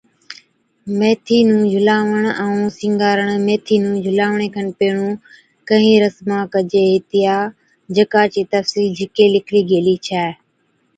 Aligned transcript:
ميٿِي 0.97 1.39
نُون 1.47 1.61
جھُلاوَڻ 1.71 2.23
ائُون 2.41 2.63
سِِنگارڻ، 2.77 3.29
ميٿي 3.45 3.75
نُون 3.83 3.95
جھُلاوَڻي 4.03 4.47
کن 4.55 4.67
پيھڻُون 4.77 5.13
ڪھِين 5.67 5.97
رسما 6.03 6.39
ڪجي 6.53 6.83
ھِتيا، 6.93 7.35
جڪا 7.95 8.23
چِي 8.33 8.41
تفصِيل 8.53 8.85
جھِڪي 8.97 9.25
لِکلِي 9.35 9.61
گيلِي 9.69 9.95
ڇَي 10.05 10.25